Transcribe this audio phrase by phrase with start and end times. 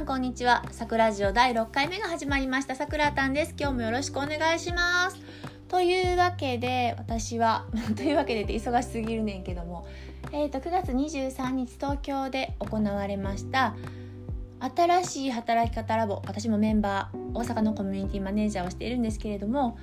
[0.00, 0.64] さんこんにちは。
[0.70, 2.74] さくらジオ第6回目が始まりました。
[2.74, 3.54] さくらたんです。
[3.60, 5.18] 今日もよろしくお願いします。
[5.68, 9.86] というわけで、私は、 というわけでって忙しすぎるねんけども、
[10.32, 13.76] えっ、ー、と、9月23日東京で行われました、
[14.74, 19.76] 新しい働き方ラボ、私もメンバー、大阪のコミュニティマネージャーをしているんですけれども、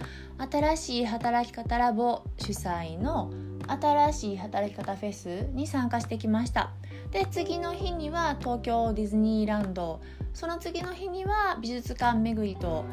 [0.51, 3.29] 新しい働き方ラボ主催の
[3.67, 6.71] 新しい働き方フェスに参加してきました
[7.11, 10.01] で次の日には東京ディズニーランド。
[10.33, 12.85] その次の日には美術館巡りと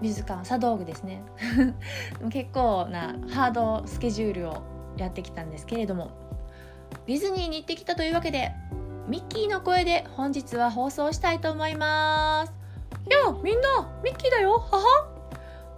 [0.00, 1.22] 美術館茶道具ですね。
[2.30, 4.62] 結構なハードスケジュールを
[4.96, 6.10] やってきたんですけれども。
[7.06, 8.52] ディズニーに行ってきたというわけで
[9.08, 12.52] ミッキーの声で本日は放送したいと思います。
[13.10, 15.08] やみんなミッキーだよはは。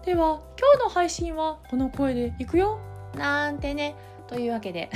[0.05, 2.79] では今日の配信はこの声でいくよ。
[3.17, 3.95] なんてね。
[4.27, 4.91] というわけで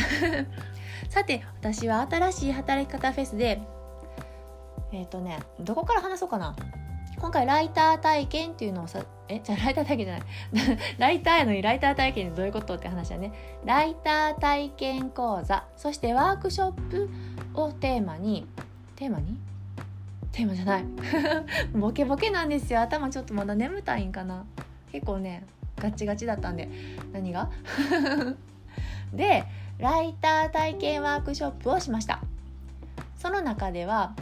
[1.14, 3.60] さて私は新しい働き方フェスで
[4.90, 6.56] えっ、ー、とねどこから話そうかな。
[7.20, 10.78] 今回ライター体験っていうのをさえじゃあライター体験じゃない。
[10.98, 13.32] ライターやのにライター体験ってどういうことって話だね。
[13.64, 15.64] ライター体験講座。
[15.76, 17.08] そしてワークショップ
[17.54, 18.48] をテーマに
[18.96, 19.38] テーマに？
[20.32, 20.84] テーマじゃない。
[21.72, 22.80] ボケボケなんですよ。
[22.80, 24.44] 頭ちょっとまだ眠たいんかな。
[24.90, 25.46] 結構ね
[25.78, 26.68] ガチガチだったんで。
[27.12, 27.48] 何が？
[29.14, 29.44] で
[29.78, 32.20] ライター体験ワークショップをしました。
[33.16, 34.14] その中では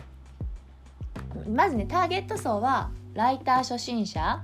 [1.48, 4.42] まずねターゲット層はライター初心者。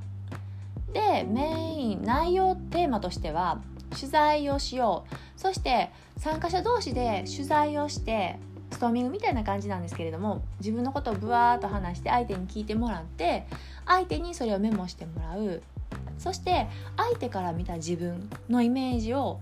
[0.93, 3.61] でメイン内容テーマとしては
[3.95, 5.41] 取材をしよう。
[5.41, 8.39] そして参加者同士で取材をして
[8.71, 13.47] ストーミングみたいな感じなんですけれども自分のことをブワーっと話して相手に聞いてもらって
[13.87, 15.63] 相手にそれをメモしてもらう。
[16.19, 19.41] そして相手から見た自分のイメージを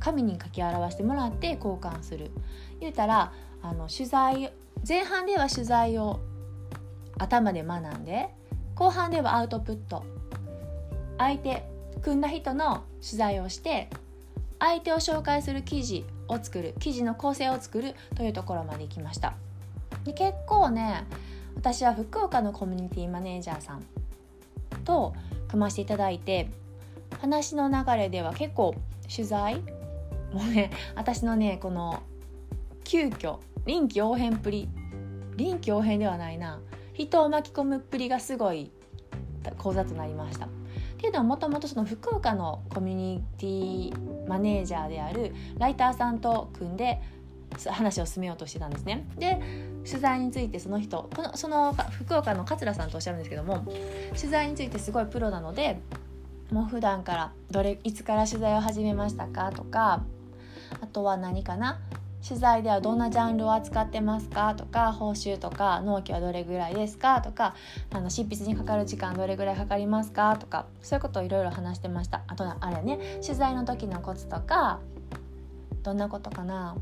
[0.00, 2.30] 紙に書き表してもらって交換する。
[2.80, 3.32] 言うたら
[3.62, 4.52] あの取材
[4.86, 6.20] 前半では取材を
[7.18, 8.28] 頭で学んで
[8.74, 10.04] 後半ではアウトプット。
[11.18, 11.68] 相手
[12.00, 13.90] 組んだ人の取材をして
[14.60, 19.34] 相手を紹介する記事を作る記事の構成を作るというところまで行きました。
[20.04, 21.04] で結構ね
[21.56, 23.82] 私は福岡のコミュニティマネージャーさん
[24.84, 25.14] と
[25.48, 26.48] 組ませていただいて
[27.20, 28.74] 話の流れでは結構
[29.12, 29.60] 取材
[30.32, 32.02] もうね私のねこの
[32.84, 34.68] 急遽臨機応変っぷり
[35.36, 36.60] 臨機応変ではないな
[36.94, 38.70] 人を巻き込むっぷりがすごい
[39.56, 40.46] 講座となりました。
[40.46, 40.48] っ
[41.00, 47.00] ていうのはもともとその福岡のコミュニティマネージャーであるライターさんと組んで
[47.68, 49.06] 話を進めようとしてたんですね。
[49.16, 49.40] で
[49.86, 53.64] 取材についてその人このその福岡の桂さんとおっしゃるんですけども
[54.16, 55.80] 取材についてすごいプロなので
[56.50, 60.02] もう普段からどれいつから取材を始めましたかとか
[60.80, 61.80] あとは何かな？
[62.26, 64.54] 取材ではどんなジャンルを扱ってますか？
[64.56, 67.20] とか報酬とか納期はどれぐらいですか？
[67.20, 67.54] とか
[67.92, 70.36] あの執筆にかかる時間どれぐらいかかりますか？
[70.36, 72.22] とかそういうことをいろいろ話してました。
[72.26, 74.80] あとあれね取材の時のコツとか
[75.84, 76.76] どんなことかな？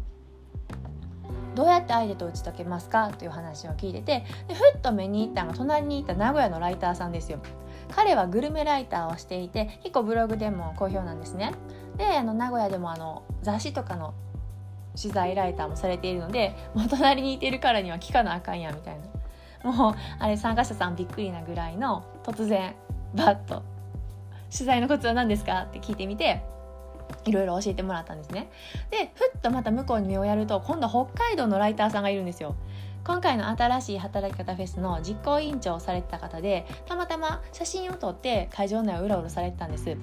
[1.54, 3.10] どうやって相手と打ち解けますか？
[3.10, 7.40] という話を聞いててでふっと目に行ったのが隣にいた名古屋のライターさんですよ。
[7.94, 11.52] 彼はグルメライターをしていて結構ブログでも好評なんですね。
[11.96, 14.14] であの名古屋でもあの雑誌とかの
[15.00, 19.06] 取材ライターもされているのでもう隣にいてるからには聞かなあかんやみたいな。
[19.72, 22.74] もうあれ参加者さんびっくりなぐらいの突然
[23.14, 23.62] バッと
[24.52, 26.42] 「取材のコツは何ですか?」って聞いてみて
[27.24, 28.48] いろいろ教えてもらったんですね。
[28.90, 32.54] でふっとまた向こうに目をやると今度北海道のライターさんがいるんですよ。
[33.04, 39.96] 今回の新しい働き方フェスの実行委員長をされてた方でたまたま写真を撮って会場内をうろうろされてたんです。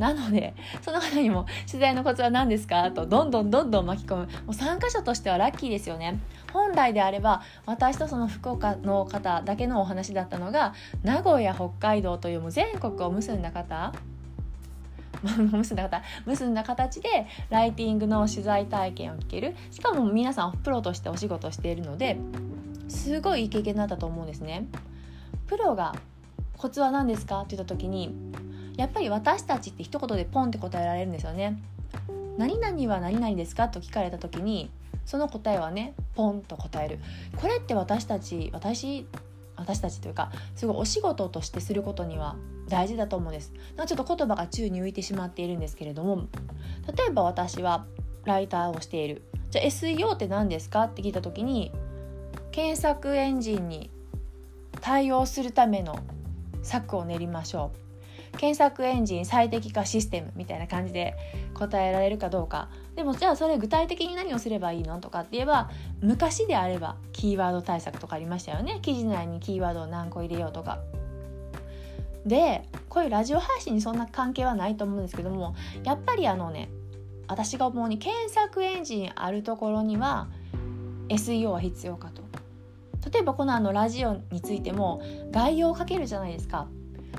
[0.00, 4.22] なのでその方にも「取材のコツは何ですか?」とどんどんどんどん巻き込む。
[4.22, 6.18] もう参加者としてはラッキーですよね。
[6.52, 10.72] 本来であれば私とその福岡の方だけのお話だったのが
[11.04, 13.92] 名古屋北海道というもう全国を結んだ方。
[15.52, 16.02] 結んだ方。
[16.24, 19.54] 結んだ形でライティングの取材体験を聞ける。
[19.70, 22.18] しかも皆さんプロとしてお仕事しているので
[22.88, 24.64] すごいいい経験になったと思うんですね。
[25.46, 25.94] プロが
[26.56, 27.40] コツは何ですか？
[27.42, 28.14] って言った時に
[28.80, 31.62] やっぱり私たちって一言でポンって答えられるんですよね。
[32.38, 34.70] 何々は何々ですかと聞かれた時に
[35.04, 36.98] その答えはねポンと答える。
[37.36, 39.06] これって私たち私
[39.56, 42.36] 私たちというかすごいお仕事としてすることには
[42.68, 43.52] 大事だと思うんです。
[43.76, 46.28] なんかちょっと言葉が宙に浮いてしまっているんですけれども
[46.96, 47.84] 例えば私は
[48.24, 49.22] ライターをしている。
[49.50, 51.70] じゃあ SEO って何ですかって聞いた時に
[52.50, 53.90] 検索エンジンに
[54.80, 55.98] 対応するための
[56.62, 57.79] 策を練りましょう。
[58.38, 61.14] 検索エンジン最適化システムみたいな感じで
[61.54, 62.68] 答えられるかどうか。
[62.94, 68.78] でもじゃあそれ具体的に何をすればいいのとかって言えば昔であればキーワード対策とかありましたよね。
[68.82, 70.78] 記事内にキーワードを何個入れようとか。
[72.26, 75.54] でこういうラジオ配信にそんな関係はないと思うんですけども
[75.84, 76.68] やっぱりあのね
[77.28, 80.28] 私が思うに検索エンジンあるところには
[81.08, 82.22] SEO は必要かと。
[83.10, 86.68] 例えばこのあのラジオについても概要を書けるじゃないですか。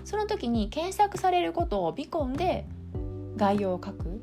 [0.03, 2.65] その時に検索されることを尾込んで
[3.37, 4.21] 概要を書く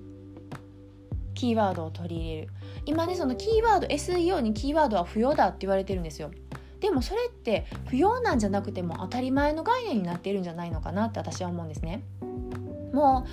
[1.34, 2.48] キーワードを取り入れる。
[2.84, 6.30] 今ねそのキーワード SEO にキーワードは不要だって言われてるんですよ。
[6.80, 12.02] でもそれって不要なんじゃなくても当たり前の概念になっているんじゃないのかなって私は思うんですね。
[12.92, 13.26] も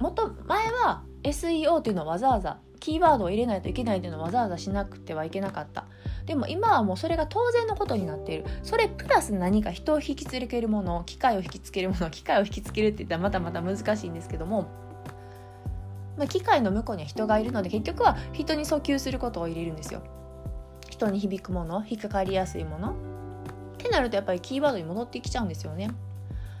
[0.00, 5.84] うもと前は SEO っていうのはわざわざキーワードを入れないといけないっていうのはわざわざしなくてはいけなかった。
[6.26, 8.44] でも今はもうそれが当然のことになっている。
[8.64, 14.66] それプラス何か人を引きつけるもの機械を引きつけるもの 機械を引きつけるって言ったらまたまた難しいんですけども、
[16.16, 20.02] まあ、機械の向こうには人がいるので結局は人に訴求することを入れるんですよ。
[20.90, 22.90] 人に響くもの引っかかりやすいもの。
[22.90, 22.94] っ
[23.78, 25.88] てなるとやっぱりキーワードに戻ってきちゃうんですよね。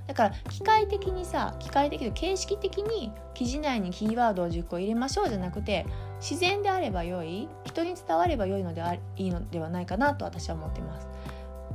[0.06, 5.86] だから機械的にさ機械的で形式的に記事内にキーワードを10個入れましょうじゃなくて
[6.22, 11.08] 自然であれば良い人に伝われば良いのであいいのではないかなと私は思ってます。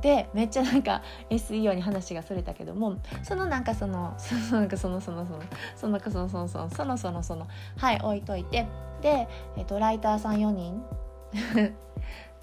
[0.00, 5.40] でめっちゃなんか SEO に話がそれたけどもそのなんかそのそのなんかそのそのその
[5.76, 8.66] そのそのそのそのそのそのそのはい置いといて
[9.02, 10.82] で、えっと、ライターさん4人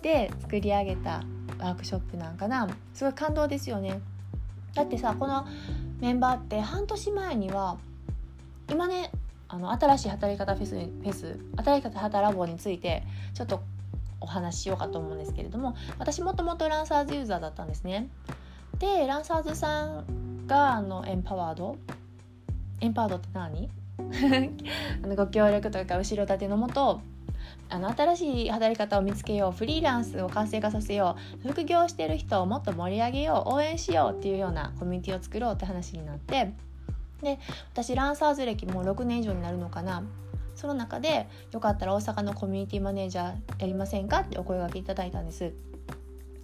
[0.02, 1.24] で作り上げた
[1.60, 4.00] ワークショップなんかなすごい感動ですよね。
[4.76, 5.48] だってさこの
[6.00, 7.78] メンバーって半年前には
[8.70, 9.10] 今ね
[9.48, 13.04] あの新しい働き方フェスフェス働き方働ラボについて
[13.34, 13.62] ちょっと
[14.20, 18.10] お話ししようかと思うんですけれども私もともとランサーズユーザーだったんですね。
[18.80, 21.78] でランサーズさんがあのエンパワード？
[22.82, 23.70] エンパワードって何？
[25.04, 27.02] あのご協力とか後ろ盾のもと
[27.70, 36.54] あの新しい働き方を見つけようフリーランスを活性化させよう副業してる人をもっと盛り上げよう応援しようっていうようなコミュニティを作ろうって話になって
[37.26, 37.40] で
[37.74, 40.04] 私ランサーズ歴もう6年以上になるのかな。
[40.56, 44.22] その中でよかったら大阪のコミュニティマネージャーやりませんか？
[44.22, 45.52] ってお声がけいただいたんです。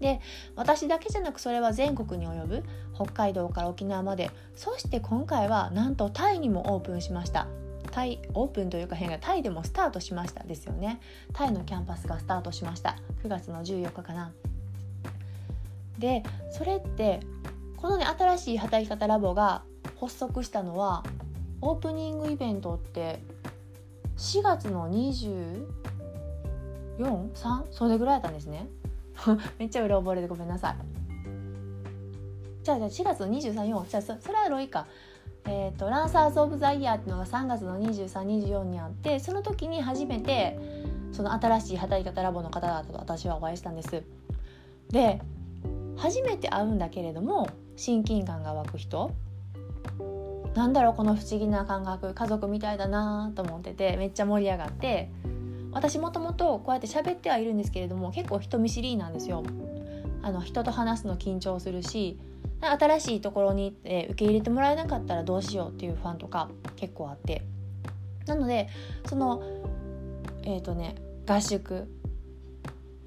[0.01, 0.19] で
[0.55, 2.63] 私だけじゃなくそれは全国に及ぶ
[2.95, 4.31] 北海道から沖縄まで。
[4.55, 7.47] そして今回はなんとタイにもオープンしました。
[7.91, 10.99] タイオープンというか変がタイでもスタートしましたですよね。
[11.33, 12.97] タイのキャンパスがスタートしました。
[13.23, 14.31] 9月の14日かな。
[15.99, 17.19] でそれって
[17.77, 19.63] このね新しい働き方ラボが
[20.01, 21.03] 発足したのは
[21.61, 23.19] オープニングイベントって
[24.17, 27.71] 4月の 24?3?
[27.71, 28.67] それぐらいだったんですね。
[29.59, 30.75] めっちゃ裏覚えでごめんなさい。
[32.63, 34.87] じゃあじゃあ4月の234じゃあそそれはロイか。
[35.45, 40.59] えーと、ランサーズ・オブ・ザ・イヤーっていうのが3月の2324にあってその時に初めて
[41.11, 44.03] その新しい働き方ラボの方々と私はお会いしたんです。
[44.89, 45.19] で
[45.97, 49.15] 初めて会うんだけれども親近感が湧く人。
[50.53, 55.09] なんだろうこの不思議な感覚家族みたいだなと思っててめっちゃ盛り上がって
[55.71, 59.43] 私もともとこうやって喋ってはいるんですけれども結構人見知りなんですよ
[60.21, 62.19] あの人と話すの緊張するし
[62.59, 67.43] 新しいところに行って受け入れてもらえなかったらどうしようっていうファンとか結構あって
[68.27, 68.67] なので
[69.07, 69.41] その
[70.43, 70.95] えっ、ー、とね
[71.27, 71.87] 合宿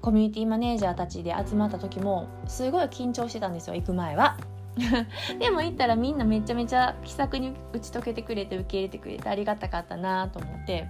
[0.01, 4.37] コミュニティマネージャーたちで集まった時もすごい緊張してたんですよ行く前は。
[5.39, 10.87] でも行ったらみんなめちゃめちゃ気さくに打ち解けてくれて受け入れてくれてありがたかったなと思って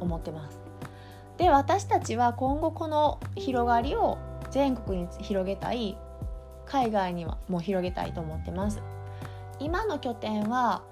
[0.00, 0.60] 思ってます。
[1.38, 4.18] で私たちは今後この広がりを
[4.50, 5.96] 全国に広げたい
[6.66, 8.82] 海外にはもう広げたいと思ってます
[9.58, 10.82] 今の拠点は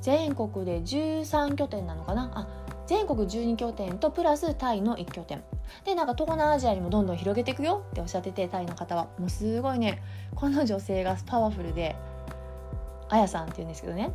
[0.00, 2.30] 全国で13拠点なのかな？
[2.34, 2.46] あ
[2.86, 5.42] 全国12拠点とプラスタイの1拠点。
[5.84, 9.08] でなんか東南アジアにもどんどん広げていくよっておっしゃっててタイの方は。
[9.18, 10.02] もうすごいね。
[10.34, 11.96] この女性がパワフルで
[13.08, 14.12] あやさんって言うんですけどね。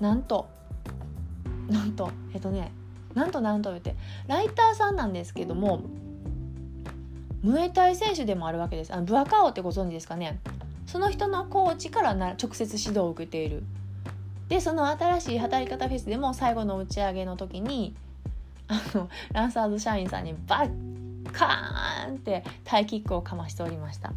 [0.00, 0.48] なんと。
[1.68, 2.10] なんと。
[2.34, 2.72] えっとね。
[3.14, 3.96] なんとなんと言って。
[4.26, 5.82] ライターさんなんですけども
[7.42, 8.94] ムエタイ選手でもあるわけです。
[8.94, 10.40] あのブアカオってご存知ですかね。
[10.86, 13.64] その人のコーチからな直接指導を受けている。
[14.52, 17.94] でその新しい働き方フェスでも最後の打ち上げの時に
[18.68, 24.12] あのランサーズ社員さんにバッカーンってタイキックをかましておりました。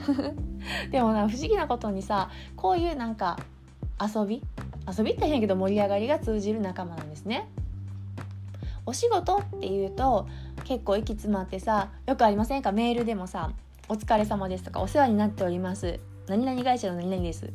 [0.90, 3.38] でもな不思議なことにさこういうなんか
[4.00, 4.42] 遊び
[4.90, 7.46] 遊びって変やけど盛り上がりが通じる仲間なんですね。
[8.86, 10.26] お仕事っていうと
[10.64, 12.72] 結構息詰まってさよくありませんか？
[12.72, 13.50] メールでもさ
[13.90, 17.52] 「お疲れ様です」とか「お世話になっております」「何々会社の何々です」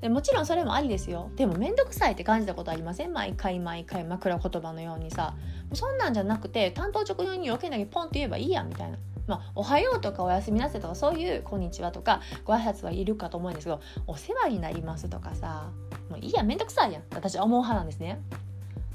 [0.00, 1.30] でもちろんそれもありですよ。
[1.34, 3.12] でも面倒くさいって感じたことありません？
[3.12, 5.34] 毎回毎回枕言葉のようにさ。
[5.74, 8.98] そんなんじゃなくて担当直入に余計なにポンって言えばいいやみたいな。
[9.26, 15.68] まあ、おはようとかおやすみなさいとかそういうこんにちはとかご挨拶はいるかと思うんですけどお世話になりますとかさ
[16.08, 17.02] もういいやめんどくさいやん。
[17.12, 18.20] 私は思う派なんですね。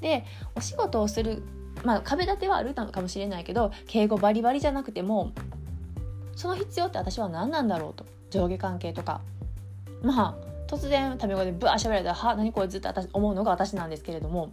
[0.02, 1.44] でお仕事をする
[1.84, 5.34] まあ壁立てはあるのかもしれないけど敬語バリバリじゃなくても
[6.36, 8.06] その必要って私は何なんだろうと。
[8.32, 9.22] 上下関係とか。
[10.02, 10.43] まあ
[10.74, 14.52] 突然タメ語でブワーしゃべられたらは何こいつって私思うのが私なんですけれども。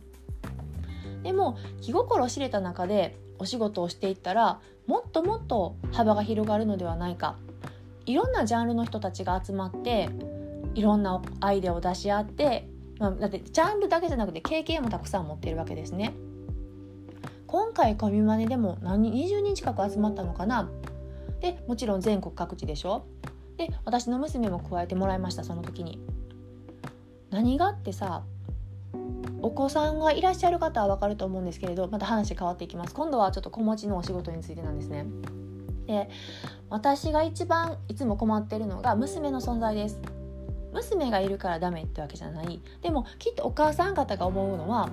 [1.22, 7.36] でも気心知れた中でお仕事をしていったらもっともっと幅が広がるのではないか。
[8.04, 10.10] いろんなジャンルの人たちが集まって
[10.74, 16.12] いろんなアイデアを出し合って、まあ、だってジャンルだけじゃなくて経験もたくさん持っているわけですね。
[17.46, 20.68] 今回コミマネでも何20人近く集まったのかな。
[21.40, 23.06] でもちろん全国各地でしょ。
[23.60, 26.00] で私の娘も加えてもらいましたその時に。
[27.30, 28.22] 何がってさ
[29.42, 32.94] お子さんがいらっしゃる方は分かると思うんですけれどまた話変わっていきます。
[32.94, 35.06] 今度はちょっと子持ちのお仕事についてなんですね。
[35.86, 36.08] で
[36.70, 40.00] 私が一番いつも困ってるのが娘の存在です。
[40.72, 42.62] 娘がいるからダメってわけじゃない。
[42.80, 44.88] でもきっとお母さん方が思うのは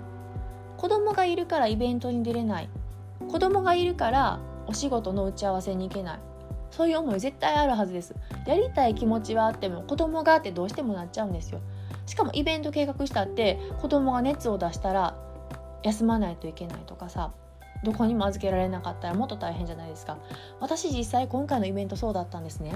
[0.76, 2.70] 子供がいるからイベントに出れない。
[3.32, 6.20] 子供がいるからお仕事の打ち合わせに行けない。
[6.72, 8.16] そういう思い絶対あるはずです。
[8.46, 11.60] やりたい気持ちはあっても子供がってどうしてもなっちゃうんですよ。
[12.06, 15.16] しかもイベント計画したって子供が熱を出したら
[15.84, 17.32] 休まないといけないとかさ
[17.84, 20.18] どこにも預けられなかったらもっと大変じゃないですか。
[20.60, 22.74] 私実際今回のイベントそうだったんですね。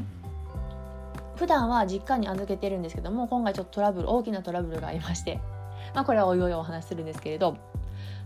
[1.36, 5.40] 普段は実家に預けてるんですけども今回ちょっとトラブル大きなトラブルがありまして。
[5.96, 7.58] まあこれはおいおいお話しするんですけれど。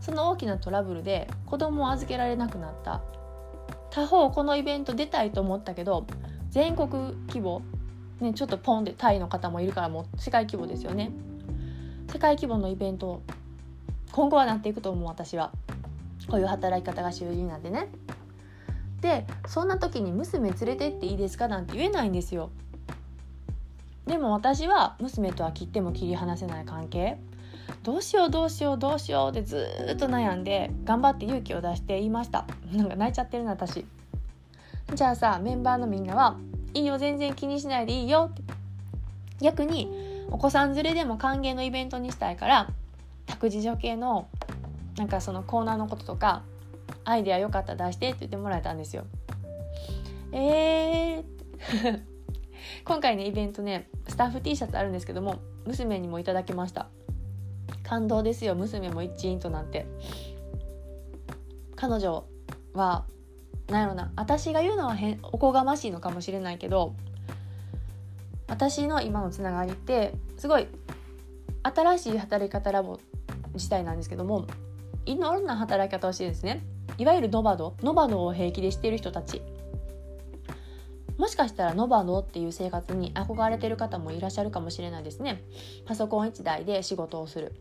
[0.01, 3.01] その大きなトラブルで子供を預けられなくなった。
[3.96, 6.06] 他方このイベント出たいと思ったけど
[6.50, 7.62] 全国規模
[8.20, 11.12] ね、ちょっとポンでタイの方もいるからもう世界規模ですよね。
[12.10, 13.22] 世界規模のイベント
[14.14, 15.52] 今後はなっていくと思う私は。
[16.30, 17.90] こういう働き方が主流になってね。
[19.02, 22.52] でそんな時に娘連れてっていいですかなんて言えないんですよ。
[24.08, 27.18] でも私は娘とは切っても切り離せない関係。
[27.84, 32.45] どうしようどうしようどうしようってずっと悩んで頑張って勇気を出して言いました。
[32.72, 33.86] なんか泣いちゃってるな私。
[34.93, 36.38] じゃあさメンバーのみんなは
[36.74, 38.29] いいよ全然気にしないでいいよ。
[38.31, 38.43] って
[39.41, 42.69] 逆にお子さん連れでも歓迎のイベントにしたいから
[43.25, 44.27] 託児所系の
[44.98, 46.43] なんかそのコーナーのこととか
[47.03, 49.05] アイデアよかったら出してって言ってもらえたんですよ。
[50.31, 51.24] えー
[52.84, 56.88] 今回ねイベントねスタッフ T シャツあるんですけども娘にもいただきました。
[57.88, 59.86] 感動ですよ娘も一員となって。
[61.75, 62.25] 彼女
[62.74, 63.06] は
[63.70, 66.96] なんやろな私が言うのは変おこがましいのかもしれないけど
[68.48, 70.68] 私の今のつながりってすごい
[71.63, 73.00] 新しい働き方ラボ
[73.54, 74.46] 自体なんですけども
[75.06, 76.63] いろんな働き方をしてるんですね。
[76.98, 79.42] いわゆるノバドノバドを平気でしてる人たち。
[81.18, 85.44] もしかしたらノバドっていう生活に憧れてる方もいらっしゃるかもしれないですね。
[85.86, 87.54] パソコン1台で仕事をする。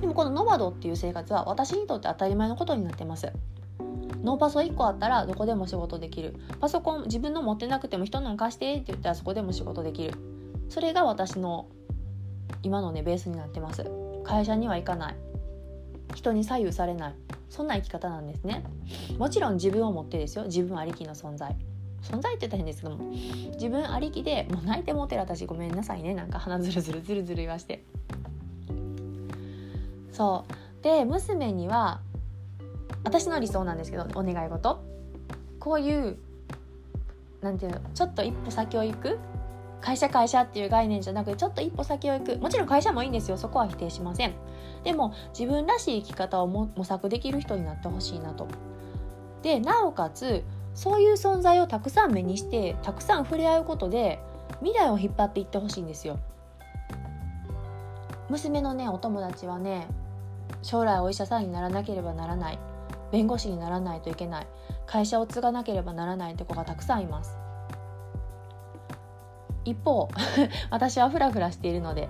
[0.00, 3.32] でもこのノバドっていう生活は私にとって当たり前のことになってます。
[4.22, 6.34] ノーパソ1個あったらどこでも仕事できる。
[6.60, 10.14] パソコン自分の持ってなくても人の貸してって言ったらそこでも仕事できる。
[10.68, 11.66] それが私の
[12.62, 13.84] 今のねベースになってます。
[14.24, 15.16] 会社には行かない。
[16.14, 17.14] 人に左右されない。
[17.48, 18.64] そんな生き方なんですね。
[19.18, 20.44] もちろん自分を持ってですよ。
[20.44, 21.56] 自分ありきの存在。
[22.02, 23.04] 存在って言ったら変ですけども
[23.54, 26.14] 自分ありきでもう泣いてもうてる私ごめんなさいね。
[26.14, 27.84] なんか鼻ずるずるずるずる言わして。
[30.16, 30.82] そう。
[30.82, 32.00] で娘には
[33.04, 34.82] 私の理想なんですけどお願い事。
[35.60, 36.16] こういう
[37.42, 39.18] なんていうのちょっと一歩先を行く
[39.82, 42.38] 会社会社っていう概念じゃなくてちょっと一歩先を行く。
[42.38, 43.36] もちろん会社もいいんですよ。
[43.36, 44.32] そこは否定しません。
[44.84, 48.48] でも自分らしい生き方を模索できる人になってほしいなと。
[49.42, 50.44] でなおかつ
[50.74, 54.18] そういう存在をたくさん目にしてたくさん触れ合うことで
[54.60, 56.18] 未来を引っ張っていってほしいんですよ。
[58.30, 59.86] 娘のねお友達はね
[60.62, 62.58] 将来お医者さんにならなければならない。
[63.12, 64.46] 弁護士にならないといけない。
[64.86, 67.36] 会社を継がなければならないって子がたくさんいます。
[69.64, 70.08] 一方
[70.70, 72.08] 私はフラフラしているので。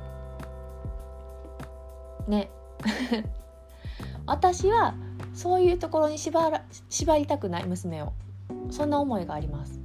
[2.27, 2.51] ね。
[4.27, 4.95] 私は
[5.35, 8.13] そういうところに縛ら縛りたくない娘を。
[8.71, 9.81] そんな思いがあります。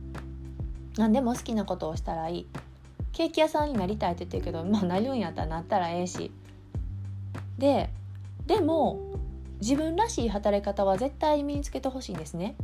[0.98, 2.48] 何でも好きなことをしたらいい。
[3.12, 6.32] ケーキ屋さんになりたいって言ってるけどまあなるんやったらなったらええし。
[7.58, 7.90] で
[8.52, 9.00] でも
[9.62, 12.56] 自分らしい働き方は絶対に身につけてほしいんですね。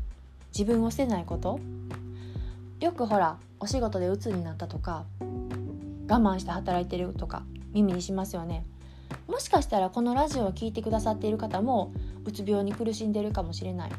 [0.52, 1.62] 自分を捨てないこと。
[2.82, 5.26] よくほらお仕事で鬱になったとか我
[6.08, 8.66] 慢して働いてるとか耳にしますよね。
[9.30, 11.94] もしかしたらこのラジオを聴いてくださっている方も
[12.26, 13.92] うつ病に苦しんでるかもしれない。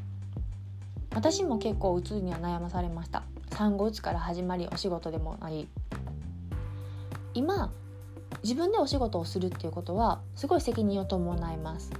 [1.14, 3.22] 私も結構うつには悩まされました。
[3.50, 5.66] 産後うつから始まりお仕事でもあり
[7.32, 7.72] 今
[8.42, 11.90] 自分でお仕事をするっていうことはすごい責任を伴います。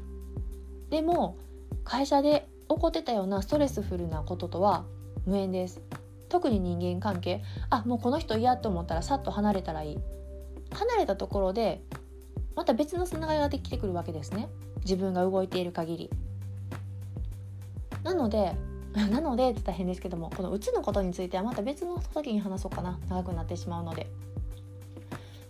[0.91, 1.37] でも
[1.85, 4.85] 会社で起こってたようなストレスフルなこととは
[5.27, 5.81] 無縁です。
[6.29, 7.43] 特に人間関係。
[7.71, 9.99] あもうこの人嫌と思ったらさっと離れたらいい。
[10.71, 11.83] 離れたところで
[12.55, 14.49] また別のつながりができてくるわけですね。
[14.81, 16.11] 自分が動いている限り。
[18.05, 18.55] なので
[19.11, 22.99] なのでって大変ですけどもこのうつのことについてはまた別の時に話そうかな。
[23.09, 24.11] 長くなってしまうので。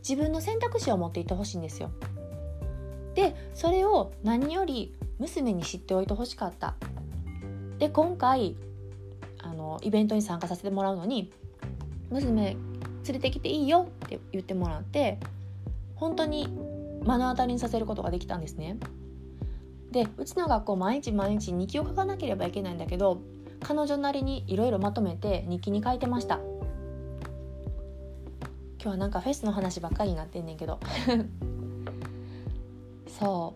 [0.07, 1.91] 自分の選択肢を持っていてほしいんですよ。
[3.15, 6.75] でそれを何より娘に知っておいてほしかった。
[7.79, 8.57] で今回
[9.41, 11.33] あのイベントに参加させてもらうのに
[12.11, 12.57] 娘
[13.05, 15.19] 連れてきていいよって言ってもらって
[15.95, 16.49] 本当に
[17.03, 18.77] 目の当たりにさせることができたんですね。
[19.91, 23.23] でうちの学校毎日毎日日記を書かなければいけないんだけど
[23.61, 26.41] 彼女なりにいろいろまとめて日記に書いてました。
[28.81, 30.79] 今日はなんかフェスの話ばっかりになってんねんけど。
[33.19, 33.55] そ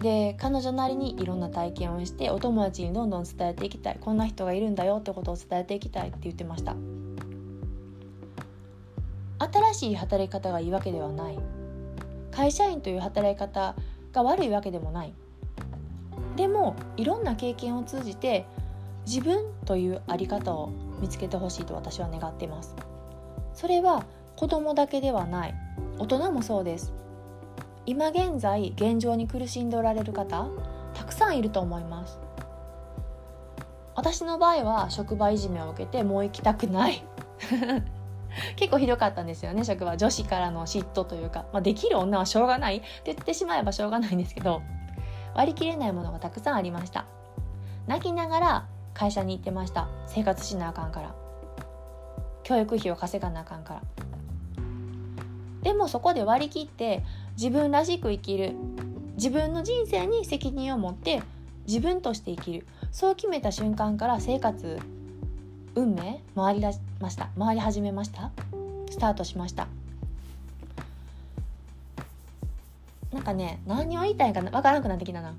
[0.00, 0.02] う。
[0.02, 3.98] で彼女なりにいろんな体験をしてお友達にどんどん伝えていきたい。
[4.00, 6.74] こんな人がいるんだよってことを伝えていきたいって言ってました。
[9.38, 11.38] 新しい働き方がいいわけではない。
[12.32, 13.76] 会社員という働き方
[14.12, 15.14] が悪いわけでもない。
[16.34, 18.46] でもいろんな経験を通じて
[19.06, 22.74] 自分という在り方を見つけてほしいと私は願っています。
[23.52, 24.04] それは
[24.36, 25.54] 子供だけではない。
[25.98, 26.92] 大人もそうです。
[27.86, 30.48] 今現在現状に苦しんでおられる方
[30.94, 32.18] たくさんいると思います。
[33.94, 37.04] 私の場合は職場いじめを受けてもう行きたくない。
[38.56, 39.64] 結構ひどかったんですよね。
[39.64, 42.78] 職場女子からの嫉妬というか、まあ、できる女はしょうがない。
[42.78, 44.62] って言ってしまえばしょうがないんですけど
[45.34, 47.04] 割り切れないものがたくさんありました。
[47.86, 49.88] 泣きながら会社に行ってました。
[50.06, 51.14] 生活しなあかんから。
[52.42, 53.82] 教育費を稼がなあかんから。
[55.64, 57.02] でもそこで割り切って
[57.36, 58.52] 自分らしく生きる。
[59.16, 61.22] 自分の人生に責任を持って
[61.66, 62.66] 自分として生きる。
[62.92, 64.78] そう決めた瞬間から生活
[65.74, 67.30] 運命回りだしました。
[67.38, 68.30] 回り始めました。
[68.90, 69.66] スタートしました。
[73.10, 75.34] なんかね何を言いたいかなわからなくなってきたな。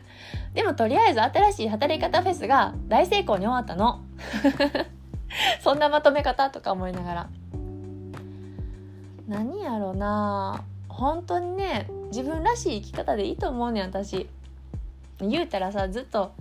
[0.52, 4.02] でもとりあえず新しい働き方フェスが大成功に終わったの。
[5.64, 7.28] そんなまとめ方とか思いながら。
[9.30, 10.64] 何やろうな。
[10.88, 14.28] 本当にね自分らしい生き方でいいと思うねん私。
[15.20, 16.32] 言うたらさずっと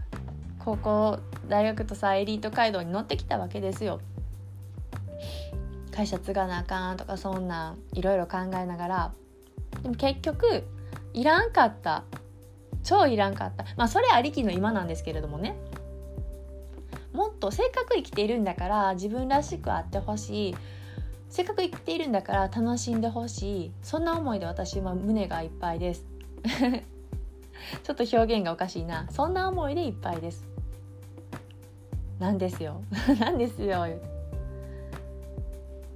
[0.58, 4.02] 高校大学とさエリート街道に乗ってきたわけですよ。
[5.95, 9.12] 会社継がなあかんとかそんなんいろいろ考えながら。
[9.84, 10.63] でも結局
[11.13, 12.04] いらんかった。
[12.84, 13.65] 超いらんかった。
[13.78, 15.56] まあそれありきの今なんですけれどもね。
[17.13, 20.56] もっとせっかく生きているんだから自分らしくあってほしい。
[21.30, 23.72] せっかく生きているんだから楽しんでほしい。
[23.84, 26.04] そんな思いで私は胸がいっぱいです。
[27.84, 29.08] ちょっと表現がおかしいな。
[29.12, 30.48] そんな思いでいっぱいです。
[32.18, 32.82] なんですよ。
[33.20, 33.86] なんですよ。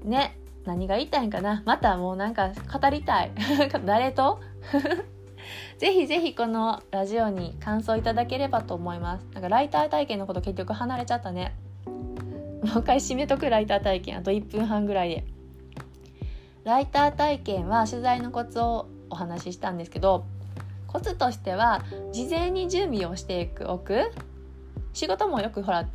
[0.03, 0.37] ね。
[0.65, 1.63] 何が言いたいんかな。
[1.65, 3.31] またもうなんか語りたい。
[3.85, 4.39] 誰と？
[5.77, 9.25] ぜひぜひこのラジオに感想いただければと思います。
[9.33, 11.55] なんかライター体験のこと結局離れちゃったね。
[12.63, 15.25] もう一回締めとくライター体験あと1分半ぐらいで。
[16.63, 20.25] ライター体験は取材のコツをお話ししたんですけど
[20.87, 24.11] コツとしては事前に準備をしておく。
[24.93, 25.87] 仕事もよくほら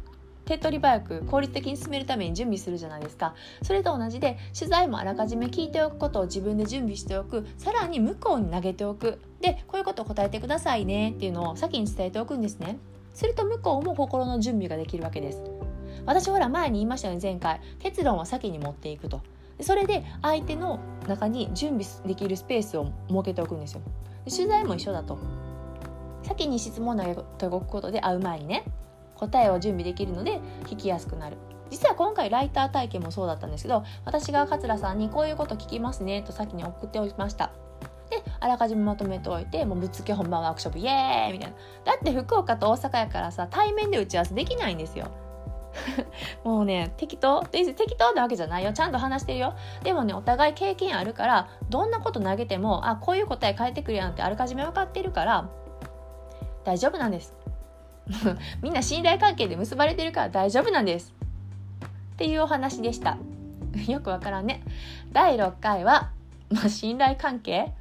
[0.45, 3.35] 手っ取り早く効率的に進めるために準備するじゃないですか。
[3.63, 7.47] それと同じで取材もあらかじめ聞いておくことを自分で準備しておく。
[7.59, 9.21] さらに向こうに投げておく。
[9.41, 12.79] でこういうことを答えてくださいねっていうのを先に伝えておくんですね。
[13.15, 15.43] すると向こうも心の準備ができるわけです。
[16.07, 17.61] 私ほら前に言いましたよね前回。
[17.79, 19.21] 結論は先に持っていくと。
[19.61, 23.81] それで相手の中に準備できるスペースを設けておくんですよ。
[24.29, 25.19] 取材も一緒だと。
[26.23, 28.65] 先に質問を投げておくことで会う前にね
[29.17, 31.37] 答えを準備できるので聞きやすくなる。
[31.71, 37.53] 実は今回ライター体験もそうだったんですけど私が桂さんにこういうこと聞きますねと先に送っておきました。
[38.11, 41.57] であらかじめまとめておいてもうぶっつけ本番ワークショップイエーイみたいな。
[41.85, 45.09] だって福岡と大阪やからさ対面で打ち合わせできないんですよ。
[46.45, 47.43] もうね適当。
[47.45, 48.73] 適当なわけじゃないよ。
[48.73, 49.55] ちゃんと話してるよ。
[49.83, 55.49] でもねお互い経験あるからどんなこと投げてもあこういう答え返ってくるやんってあらかじめ分かってるから
[56.65, 57.35] 大丈夫なんです。
[58.63, 61.15] みんな信頼関係で結ばれてるから大丈夫なんです。
[62.15, 63.17] っていうお話でした。
[63.87, 64.63] よくわからんね。
[65.13, 66.11] 第6回は、
[66.51, 67.73] まあ、信頼関係？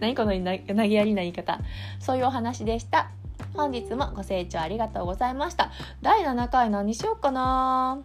[0.00, 1.60] 何この投げやりな言い方。
[1.98, 3.10] そういうお話でした。
[3.56, 5.72] 本日もご清聴ありがとうございました。
[6.02, 7.98] 第7回何しようかな。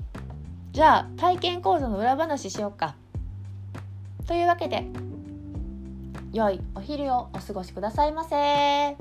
[0.71, 2.95] じゃあ体験講座の裏話しようか。
[4.25, 4.85] というわけで
[6.31, 8.95] 良いお昼をお過ごしくださいませ。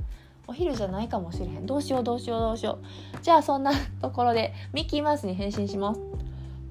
[0.48, 1.66] お昼じゃないかもしれへん。
[1.66, 3.22] どうしようどうしようどうしよう。
[3.22, 3.70] じゃあそんな
[4.02, 6.00] ところでミッキーマウスに変身します。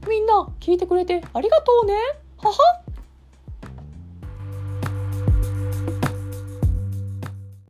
[0.10, 1.94] みんな聞いてくれてありがとうね。
[2.38, 2.56] はは。